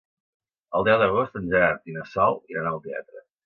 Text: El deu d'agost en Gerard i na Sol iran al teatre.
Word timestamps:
El 0.79 0.87
deu 0.87 0.97
d'agost 1.03 1.39
en 1.41 1.47
Gerard 1.53 1.93
i 1.95 1.99
na 2.01 2.09
Sol 2.17 2.43
iran 2.55 2.75
al 2.75 2.85
teatre. 2.91 3.27